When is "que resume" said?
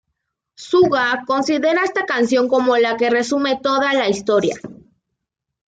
2.97-3.59